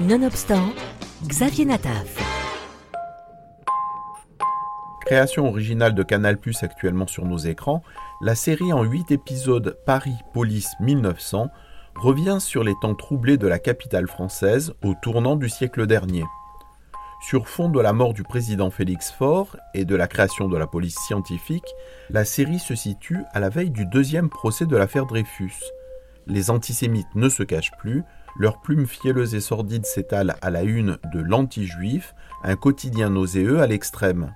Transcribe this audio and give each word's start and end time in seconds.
Nonobstant, 0.00 0.72
Xavier 1.28 1.66
Nataf. 1.66 2.18
Création 5.06 5.46
originale 5.46 5.94
de 5.94 6.02
Canal 6.02 6.36
actuellement 6.62 7.06
sur 7.06 7.24
nos 7.24 7.38
écrans, 7.38 7.80
la 8.20 8.34
série 8.34 8.72
en 8.72 8.82
8 8.82 9.12
épisodes 9.12 9.78
Paris 9.86 10.16
Police 10.32 10.72
1900 10.80 11.48
revient 11.94 12.38
sur 12.40 12.64
les 12.64 12.74
temps 12.82 12.96
troublés 12.96 13.36
de 13.36 13.46
la 13.46 13.60
capitale 13.60 14.08
française 14.08 14.74
au 14.82 14.94
tournant 15.00 15.36
du 15.36 15.48
siècle 15.48 15.86
dernier. 15.86 16.24
Sur 17.22 17.46
fond 17.46 17.68
de 17.68 17.80
la 17.80 17.92
mort 17.92 18.14
du 18.14 18.24
président 18.24 18.70
Félix 18.70 19.12
Faure 19.12 19.56
et 19.74 19.84
de 19.84 19.94
la 19.94 20.08
création 20.08 20.48
de 20.48 20.56
la 20.56 20.66
police 20.66 20.98
scientifique, 21.06 21.72
la 22.10 22.24
série 22.24 22.58
se 22.58 22.74
situe 22.74 23.20
à 23.32 23.38
la 23.38 23.48
veille 23.48 23.70
du 23.70 23.86
deuxième 23.86 24.28
procès 24.28 24.66
de 24.66 24.76
l'affaire 24.76 25.06
Dreyfus. 25.06 25.54
Les 26.26 26.50
antisémites 26.50 27.14
ne 27.14 27.28
se 27.28 27.42
cachent 27.42 27.76
plus, 27.78 28.02
leur 28.38 28.60
plume 28.60 28.86
fielleuse 28.86 29.34
et 29.34 29.40
sordide 29.40 29.86
s'étale 29.86 30.36
à 30.42 30.50
la 30.50 30.62
une 30.62 30.98
de 31.12 31.20
l'anti-juif, 31.20 32.14
un 32.42 32.56
quotidien 32.56 33.10
nauséeux 33.10 33.60
à 33.60 33.66
l'extrême. 33.66 34.34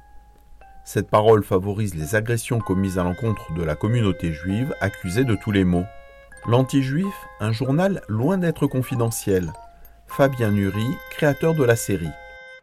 Cette 0.84 1.10
parole 1.10 1.44
favorise 1.44 1.94
les 1.94 2.14
agressions 2.14 2.60
commises 2.60 2.98
à 2.98 3.04
l'encontre 3.04 3.52
de 3.54 3.62
la 3.62 3.74
communauté 3.74 4.32
juive, 4.32 4.74
accusée 4.80 5.24
de 5.24 5.34
tous 5.34 5.50
les 5.50 5.64
maux. 5.64 5.84
L'anti-juif, 6.46 7.14
un 7.40 7.52
journal 7.52 8.02
loin 8.08 8.38
d'être 8.38 8.66
confidentiel. 8.66 9.52
Fabien 10.06 10.50
Nury, 10.50 10.86
créateur 11.10 11.54
de 11.54 11.64
la 11.64 11.76
série. 11.76 12.08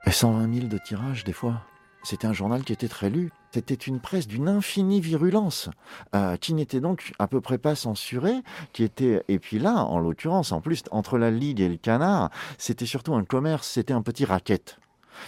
120 0.07 0.53
000 0.53 0.67
de 0.67 0.77
tirages 0.77 1.23
des 1.23 1.33
fois. 1.33 1.61
C'était 2.05 2.27
un 2.27 2.33
journal 2.33 2.63
qui 2.63 2.71
était 2.71 2.87
très 2.87 3.09
lu. 3.09 3.31
C'était 3.51 3.73
une 3.73 3.99
presse 3.99 4.27
d'une 4.27 4.47
infinie 4.47 5.01
virulence, 5.01 5.71
euh, 6.13 6.37
qui 6.37 6.53
n'était 6.53 6.79
donc 6.79 7.13
à 7.17 7.27
peu 7.27 7.41
près 7.41 7.57
pas 7.57 7.73
censurée, 7.73 8.43
qui 8.73 8.83
était 8.83 9.23
et 9.27 9.39
puis 9.39 9.57
là, 9.57 9.85
en 9.85 9.97
l'occurrence, 9.97 10.51
en 10.51 10.61
plus 10.61 10.83
entre 10.91 11.17
la 11.17 11.31
Ligue 11.31 11.61
et 11.61 11.67
le 11.67 11.77
Canard, 11.77 12.29
c'était 12.59 12.85
surtout 12.85 13.15
un 13.15 13.23
commerce, 13.23 13.67
c'était 13.67 13.93
un 13.93 14.03
petit 14.03 14.23
racket. 14.23 14.77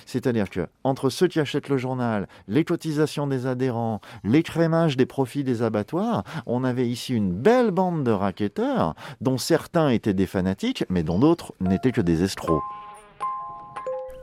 C'est-à-dire 0.06 0.52
que 0.52 0.68
entre 0.84 1.10
ceux 1.10 1.28
qui 1.28 1.40
achètent 1.40 1.70
le 1.70 1.78
journal, 1.78 2.28
les 2.48 2.64
cotisations 2.64 3.26
des 3.26 3.48
adhérents, 3.48 4.00
l'écrémage 4.24 4.98
des 4.98 5.08
profits 5.08 5.44
des 5.44 5.64
abattoirs, 5.64 6.24
on 6.46 6.64
avait 6.64 6.88
ici 6.88 7.16
une 7.16 7.34
belle 7.34 7.72
bande 7.72 8.04
de 8.04 8.12
racketteurs, 8.12 8.94
dont 9.20 9.40
certains 9.40 9.90
étaient 9.90 10.14
des 10.14 10.28
fanatiques, 10.28 10.86
mais 10.90 11.02
dont 11.02 11.18
d'autres 11.18 11.54
n'étaient 11.60 11.92
que 11.92 12.02
des 12.02 12.22
escrocs. 12.22 12.62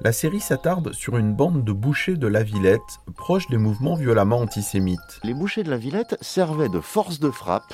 La 0.05 0.13
série 0.13 0.41
s'attarde 0.41 0.93
sur 0.93 1.17
une 1.17 1.33
bande 1.33 1.65
de 1.65 1.73
bouchers 1.73 2.19
de 2.19 2.27
la 2.27 2.43
Villette, 2.43 3.01
proche 3.17 3.49
des 3.49 3.57
mouvements 3.57 3.95
violemment 3.95 4.39
antisémites. 4.39 5.19
Les 5.23 5.33
bouchers 5.33 5.63
de 5.63 5.71
la 5.71 5.79
Villette 5.79 6.19
servaient 6.21 6.69
de 6.69 6.81
force 6.81 7.21
de 7.21 7.31
frappe 7.31 7.73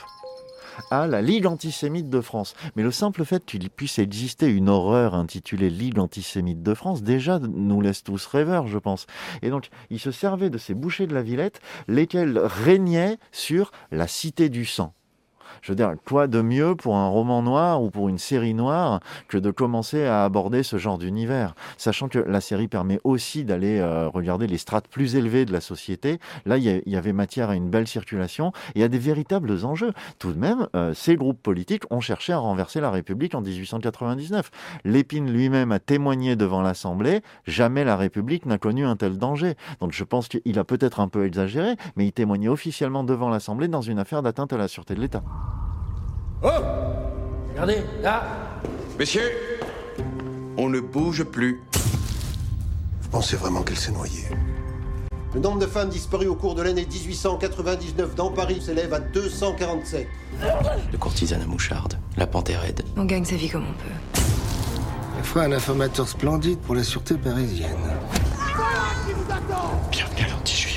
à 0.92 1.09
la 1.09 1.22
Ligue 1.22 1.47
antisémite 1.47 2.09
de 2.09 2.20
France. 2.20 2.55
Mais 2.77 2.84
le 2.84 2.92
simple 2.92 3.25
fait 3.25 3.45
qu'il 3.45 3.69
puisse 3.69 3.98
exister 3.98 4.47
une 4.47 4.69
horreur 4.69 5.17
intitulée 5.17 5.70
Ligue 5.70 5.98
antisémite 5.98 6.62
de 6.62 6.75
France, 6.75 7.03
déjà 7.03 7.41
nous 7.41 7.81
laisse 7.81 8.05
tous 8.05 8.25
rêveurs, 8.27 8.69
je 8.69 8.78
pense. 8.78 9.09
Et 9.42 9.50
donc, 9.50 9.69
il 9.91 9.98
se 9.98 10.12
servait 10.12 10.50
de 10.50 10.59
ces 10.59 10.75
bouchers 10.75 11.09
de 11.09 11.15
la 11.15 11.22
Villette, 11.22 11.61
lesquels 11.89 12.39
régnaient 12.39 13.19
sur 13.33 13.72
la 13.91 14.06
cité 14.06 14.50
du 14.50 14.65
sang 14.67 14.94
je 15.62 15.73
veux 15.73 15.77
dire, 15.77 15.95
quoi 16.06 16.27
de 16.27 16.41
mieux 16.41 16.75
pour 16.75 16.97
un 16.97 17.09
roman 17.09 17.43
noir 17.43 17.83
ou 17.83 17.91
pour 17.91 18.09
une 18.09 18.19
série 18.19 18.55
noire 18.55 19.01
que 19.29 19.39
de 19.39 19.51
commencer 19.51 20.05
à 20.05 20.25
aborder 20.25 20.62
ce 20.62 20.79
genre 20.79 20.98
d'univers, 20.98 21.55
sachant 21.77 22.09
que 22.09 22.19
la 22.19 22.41
série 22.41 22.69
permet 22.69 23.01
aussi 23.05 23.45
d'aller 23.45 23.78
euh, 23.78 24.09
regarder 24.09 24.47
les 24.47 24.59
strates 24.59 24.89
plus 24.89 25.17
élevées 25.17 25.45
de 25.45 25.53
la 25.53 25.61
société. 25.61 26.19
Là, 26.47 26.59
il 26.59 26.83
y, 26.87 26.97
avait 26.97 27.12
matière 27.12 27.51
à 27.51 27.55
une 27.55 27.71
belle 27.71 27.87
circulation 27.87 28.53
et 28.75 28.83
à 28.83 28.89
des 28.89 28.98
véritables 28.98 29.65
enjeux. 29.65 29.93
Tout 30.19 30.33
de 30.33 30.39
même, 30.39 30.69
euh, 30.75 30.95
ces 30.95 31.17
groupes 31.17 31.43
politiques 31.43 31.84
ont 31.91 32.01
cherché 32.01 32.33
à 32.33 32.39
renverser 32.39 32.81
la 32.81 32.91
République 32.91 33.34
en 33.34 33.41
1899. 33.41 34.51
Lépine 34.84 35.31
lui-même 35.33 35.73
a 35.73 35.78
témoigné 35.78 36.37
devant 36.37 36.62
l'Assemblée, 36.62 37.23
jamais 37.47 37.84
la 37.84 37.97
République 37.97 38.47
n'a 38.47 38.59
connu 38.59 38.84
un 38.84 38.97
tel 38.97 39.19
danger. 39.19 39.55
Donc 39.81 39.93
je 39.93 40.05
pense 40.05 40.28
qu'il 40.28 40.59
a 40.59 40.65
peut-être 40.65 41.01
un 41.01 41.09
peu 41.09 41.25
exagéré, 41.25 41.75
mais 41.97 42.06
il 42.06 42.12
témoignait 42.12 42.48
officiellement 42.48 43.05
devant 43.05 43.28
l'Assemblée 43.28 43.69
dans 43.69 43.83
une 43.83 43.99
affaire 43.99 44.22
d'atteinte 44.22 44.53
à 44.53 44.56
la 44.56 44.69
sûreté 44.69 44.94
de 44.94 45.00
l'État. 45.00 45.22
Oh 46.43 46.49
Regardez, 47.53 47.83
là 48.03 48.23
Messieurs, 48.99 49.31
on 50.56 50.69
ne 50.69 50.81
bouge 50.81 51.25
plus. 51.25 51.62
Vous 53.03 53.09
pensez 53.11 53.37
vraiment 53.37 53.62
qu'elle 53.62 53.77
s'est 53.77 53.93
noyée? 53.93 54.25
Le 55.34 55.41
nombre 55.41 55.59
de 55.59 55.67
femmes 55.67 55.91
disparues 55.91 56.27
au 56.28 56.34
cours 56.34 56.55
de 56.55 56.62
l'année 56.62 56.87
1899 56.87 58.15
dans 58.15 58.31
Paris 58.31 58.61
s'élève 58.62 58.93
à 58.95 59.01
247. 59.01 60.09
Le 60.93 60.99
courtisane 60.99 61.43
à 61.43 61.47
moucharde, 61.47 61.99
la 62.17 62.27
panthère 62.27 62.65
aide. 62.65 62.84
On 62.97 63.05
gagne 63.05 63.25
sa 63.25 63.37
vie 63.37 63.49
comme 63.49 63.65
on 63.65 63.72
peut. 63.75 64.21
Il 65.19 65.25
faut 65.25 65.41
un 65.41 65.53
informateur 65.53 66.09
splendide 66.09 66.59
pour 66.61 66.75
la 66.75 66.83
sûreté 66.83 67.15
parisienne. 67.15 67.69
Bienvenue 69.93 70.25
à 70.27 70.31
l'anti-juif. 70.31 70.69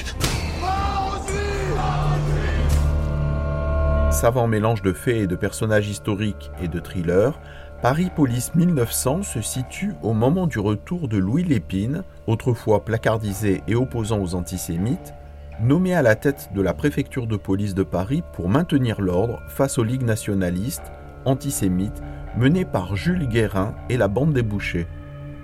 Savant 4.23 4.47
mélange 4.47 4.81
de 4.81 4.94
faits 4.94 5.17
et 5.17 5.28
de 5.28 5.35
personnages 5.35 5.89
historiques 5.89 6.50
et 6.61 6.69
de 6.69 6.79
thrillers, 6.79 7.38
Paris 7.81 8.09
Police 8.16 8.56
1900 8.56 9.22
se 9.23 9.41
situe 9.41 9.95
au 10.01 10.13
moment 10.13 10.47
du 10.47 10.59
retour 10.59 11.09
de 11.09 11.17
Louis 11.17 11.44
Lépine, 11.44 12.06
autrefois 12.25 12.85
placardisé 12.85 13.63
et 13.67 13.75
opposant 13.75 14.22
aux 14.22 14.33
antisémites, 14.33 15.13
nommé 15.62 15.94
à 15.94 16.01
la 16.01 16.16
tête 16.16 16.51
de 16.56 16.62
la 16.62 16.73
préfecture 16.73 17.28
de 17.28 17.35
police 17.35 17.75
de 17.75 17.83
Paris 17.83 18.23
pour 18.31 18.47
maintenir 18.47 19.01
l'ordre 19.01 19.41
face 19.50 19.78
aux 19.78 19.83
ligues 19.83 20.06
nationalistes, 20.06 20.94
antisémites, 21.25 22.01
menées 22.38 22.63
par 22.63 22.95
Jules 22.95 23.28
Guérin 23.28 23.75
et 23.89 23.97
la 23.97 24.07
bande 24.07 24.31
des 24.31 24.41
bouchers. 24.41 24.88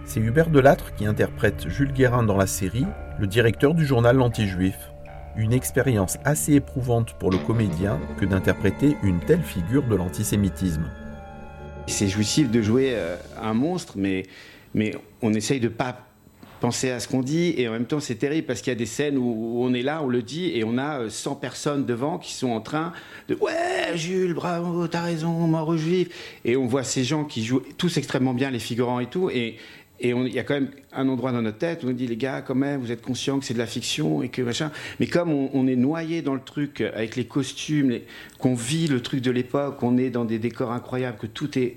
C'est 0.06 0.22
Hubert 0.22 0.52
Delattre 0.52 0.96
qui 0.96 1.06
interprète 1.06 1.68
Jules 1.68 1.92
Guérin 1.92 2.24
dans 2.24 2.38
la 2.38 2.48
série, 2.48 2.88
le 3.20 3.28
directeur 3.28 3.74
du 3.74 3.86
journal 3.86 4.16
L'Anti-Juif 4.16 4.89
une 5.38 5.54
expérience 5.54 6.18
assez 6.26 6.54
éprouvante 6.54 7.14
pour 7.20 7.32
le 7.32 7.38
comédien 7.38 8.00
que 8.18 8.26
d'interpréter 8.26 8.98
une 9.04 9.20
telle 9.20 9.44
figure 9.44 9.84
de 9.84 9.96
l'antisémitisme. 9.96 10.90
C'est 11.88 12.08
jouissif 12.08 12.52
de 12.52 12.62
jouer 12.62 12.92
euh, 12.94 13.16
un 13.42 13.54
monstre, 13.54 13.94
mais, 13.96 14.24
mais 14.74 14.96
on 15.22 15.34
essaye 15.34 15.60
de 15.60 15.70
pas 15.70 15.98
penser 16.60 16.90
à 16.92 17.00
ce 17.00 17.08
qu'on 17.08 17.22
dit 17.22 17.54
et 17.58 17.68
en 17.68 17.72
même 17.72 17.86
temps 17.86 18.00
c'est 18.00 18.16
terrible 18.16 18.46
parce 18.46 18.62
qu'il 18.62 18.72
y 18.72 18.76
a 18.76 18.78
des 18.78 18.86
scènes 18.86 19.18
où 19.18 19.62
on 19.62 19.74
est 19.74 19.82
là, 19.82 20.02
on 20.04 20.08
le 20.08 20.22
dit 20.22 20.52
et 20.56 20.64
on 20.64 20.78
a 20.78 21.10
100 21.10 21.32
euh, 21.32 21.36
personnes 21.36 21.86
devant 21.86 22.18
qui 22.18 22.34
sont 22.34 22.50
en 22.50 22.62
train 22.62 22.92
de 23.28 23.36
ouais 23.36 23.96
Jules 23.96 24.34
bravo 24.34 24.88
t'as 24.88 25.02
raison 25.02 25.32
mort 25.48 25.70
aux 25.70 25.78
juifs 25.78 26.10
et 26.46 26.58
on 26.58 26.68
voit 26.68 26.84
ces 26.84 27.04
gens 27.04 27.24
qui 27.24 27.46
jouent 27.46 27.64
tous 27.78 27.98
extrêmement 27.98 28.34
bien 28.34 28.52
les 28.52 28.60
figurants 28.60 29.00
et 29.00 29.08
tout 29.08 29.30
et 29.30 29.58
et 30.02 30.10
il 30.12 30.34
y 30.34 30.40
a 30.40 30.44
quand 30.44 30.54
même 30.54 30.70
un 30.94 31.08
endroit 31.10 31.32
dans 31.32 31.42
notre 31.42 31.58
tête 31.58 31.84
où 31.84 31.90
on 31.90 31.92
dit, 31.92 32.08
les 32.08 32.16
gars, 32.16 32.42
quand 32.42 32.56
même, 32.56 32.80
vous 32.80 32.92
êtes 32.92 33.02
conscients 33.02 33.40
que 33.40 33.46
c'est 33.46 33.54
de 33.54 33.60
la 33.60 33.66
fiction 33.66 34.24
et 34.24 34.30
que 34.30 34.42
machin. 34.42 34.72
Mais 35.00 35.08
comme 35.08 35.32
on, 35.32 35.68
est 35.68 35.76
noyé 35.76 36.22
dans 36.22 36.36
le 36.36 36.42
truc 36.42 36.82
avec 36.82 37.16
les 37.16 37.26
costumes, 37.26 38.00
qu'on 38.38 38.56
vit 38.56 38.88
le 38.88 39.02
truc 39.02 39.22
de 39.22 39.32
l'époque, 39.32 39.78
qu'on 39.78 39.98
est 39.98 40.10
dans 40.10 40.26
des 40.26 40.40
décors 40.40 40.72
incroyables, 40.72 41.18
que 41.18 41.28
tout 41.28 41.60
est 41.60 41.76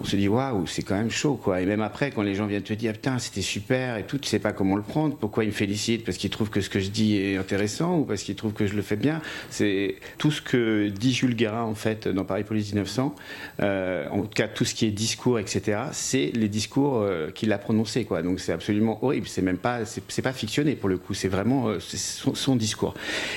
on 0.00 0.04
se 0.04 0.16
dit 0.16 0.28
waouh, 0.28 0.66
c'est 0.66 0.82
quand 0.82 0.94
même 0.94 1.10
chaud 1.10 1.34
quoi. 1.34 1.60
Et 1.60 1.66
même 1.66 1.82
après, 1.82 2.10
quand 2.10 2.22
les 2.22 2.34
gens 2.34 2.46
viennent 2.46 2.62
te 2.62 2.72
dire 2.72 2.92
putain, 2.92 3.18
c'était 3.18 3.42
super 3.42 3.96
et 3.96 4.04
tout, 4.04 4.18
tu 4.18 4.28
sais 4.28 4.38
pas 4.38 4.52
comment 4.52 4.76
le 4.76 4.82
prendre. 4.82 5.16
Pourquoi 5.16 5.44
ils 5.44 5.48
me 5.48 5.52
félicitent? 5.52 6.04
Parce 6.04 6.16
qu'ils 6.16 6.30
trouvent 6.30 6.50
que 6.50 6.60
ce 6.60 6.70
que 6.70 6.80
je 6.80 6.88
dis 6.88 7.16
est 7.16 7.36
intéressant 7.36 7.98
ou 7.98 8.04
parce 8.04 8.22
qu'ils 8.22 8.34
trouvent 8.34 8.54
que 8.54 8.66
je 8.66 8.74
le 8.74 8.82
fais 8.82 8.96
bien? 8.96 9.20
C'est 9.50 9.96
tout 10.18 10.30
ce 10.30 10.40
que 10.40 10.88
dit 10.88 11.12
Jules 11.12 11.36
Guérin 11.36 11.64
en 11.64 11.74
fait 11.74 12.08
dans 12.08 12.24
Paris 12.24 12.44
Police 12.44 12.72
1900. 12.72 13.14
Euh, 13.60 14.08
en 14.10 14.22
tout 14.22 14.28
cas, 14.28 14.48
tout 14.48 14.64
ce 14.64 14.74
qui 14.74 14.86
est 14.86 14.90
discours, 14.90 15.38
etc. 15.38 15.82
C'est 15.92 16.30
les 16.34 16.48
discours 16.48 17.00
euh, 17.00 17.30
qu'il 17.30 17.52
a 17.52 17.58
prononcés 17.58 18.04
quoi. 18.04 18.22
Donc 18.22 18.40
c'est 18.40 18.52
absolument 18.52 19.04
horrible. 19.04 19.26
C'est 19.28 19.42
même 19.42 19.58
pas, 19.58 19.84
c'est 19.84 20.22
pas 20.22 20.32
fictionné 20.32 20.74
pour 20.74 20.88
le 20.88 20.96
coup. 20.96 21.12
C'est 21.12 21.28
vraiment 21.28 21.68
euh, 21.68 21.78
son, 21.80 22.56
discours. 22.56 22.94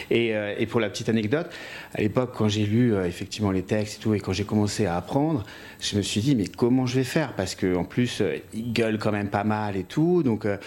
Et, 0.10 0.34
et, 0.58 0.66
pour 0.66 0.80
la 0.80 0.90
petite 0.90 1.10
anecdote, 1.10 1.48
à 1.94 2.02
l'époque 2.02 2.34
quand 2.36 2.48
j'ai 2.48 2.66
lu 2.66 2.96
effectivement 3.06 3.52
les 3.52 3.64
textes 3.64 4.00
et 4.00 4.04
tout 4.04 4.14
et 4.14 4.20
quand 4.20 4.34
j'ai 4.34 4.44
commencé 4.44 4.86
à 4.86 4.98
apprendre, 4.98 5.44
je 5.80 5.98
me 5.98 6.02
suis 6.02 6.22
dit 6.22 6.36
mais 6.36 6.45
comment 6.48 6.86
je 6.86 6.96
vais 6.96 7.04
faire? 7.04 7.34
Parce 7.34 7.56
qu'en 7.56 7.84
plus, 7.84 8.22
euh, 8.22 8.38
il 8.54 8.74
gueule 8.74 8.98
quand 8.98 9.12
même 9.12 9.30
pas 9.30 9.44
mal 9.44 9.76
et 9.78 9.84
tout. 9.84 10.24
Donc, 10.24 10.46
euh, 10.46 10.58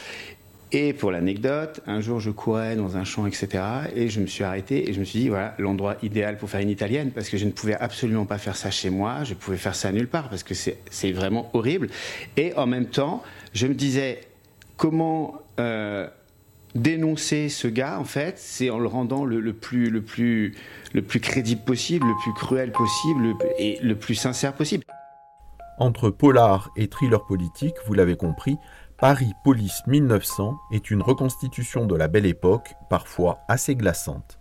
et 0.70 0.92
pour 0.92 1.10
l'anecdote, 1.10 1.80
un 1.86 2.00
jour 2.00 2.20
je 2.20 2.30
courais 2.30 2.76
dans 2.76 2.98
un 2.98 3.04
champ, 3.04 3.26
etc. 3.26 3.64
Et 3.94 4.08
je 4.08 4.20
me 4.20 4.26
suis 4.26 4.44
arrêté 4.44 4.90
et 4.90 4.92
je 4.92 5.00
me 5.00 5.04
suis 5.04 5.20
dit, 5.20 5.28
voilà, 5.30 5.54
l'endroit 5.58 5.96
idéal 6.02 6.36
pour 6.36 6.50
faire 6.50 6.60
une 6.60 6.68
italienne, 6.68 7.10
parce 7.10 7.30
que 7.30 7.38
je 7.38 7.46
ne 7.46 7.52
pouvais 7.52 7.74
absolument 7.74 8.26
pas 8.26 8.36
faire 8.36 8.54
ça 8.54 8.70
chez 8.70 8.90
moi, 8.90 9.24
je 9.24 9.32
pouvais 9.32 9.56
faire 9.56 9.74
ça 9.74 9.90
nulle 9.92 10.08
part, 10.08 10.28
parce 10.28 10.42
que 10.42 10.54
c'est 10.54 11.12
vraiment 11.12 11.48
horrible. 11.54 11.88
Et 12.36 12.52
en 12.54 12.66
même 12.66 12.86
temps, 12.86 13.22
je 13.54 13.66
me 13.66 13.72
disais, 13.72 14.20
comment 14.76 15.40
euh, 15.58 16.06
dénoncer 16.74 17.48
ce 17.48 17.66
gars, 17.66 17.98
en 17.98 18.04
fait, 18.04 18.38
c'est 18.38 18.68
en 18.68 18.78
le 18.78 18.88
rendant 18.88 19.24
le, 19.24 19.52
plus, 19.54 19.88
le, 19.88 20.02
plus, 20.02 20.54
le 20.92 21.00
plus 21.00 21.20
crédible 21.20 21.62
possible, 21.62 22.06
le 22.06 22.14
plus 22.22 22.34
cruel 22.34 22.72
possible 22.72 23.34
et 23.58 23.78
le 23.82 23.94
plus 23.94 24.14
sincère 24.14 24.52
possible. 24.52 24.84
Entre 25.80 26.10
polar 26.10 26.70
et 26.76 26.88
thriller 26.88 27.24
politique, 27.24 27.76
vous 27.86 27.94
l'avez 27.94 28.16
compris, 28.16 28.56
Paris 28.98 29.32
Police 29.44 29.82
1900 29.86 30.58
est 30.72 30.90
une 30.90 31.02
reconstitution 31.02 31.86
de 31.86 31.94
la 31.94 32.08
belle 32.08 32.26
époque, 32.26 32.74
parfois 32.90 33.38
assez 33.46 33.76
glaçante. 33.76 34.37